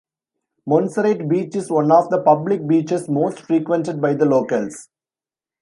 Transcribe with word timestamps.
Monserrate 0.67 1.29
Beach 1.29 1.55
is 1.55 1.69
one 1.69 1.91
of 1.91 2.09
the 2.09 2.19
public 2.19 2.67
beaches 2.67 3.07
most 3.07 3.41
frequented 3.41 4.01
by 4.01 4.15
the 4.15 4.25
locals. 4.25 4.89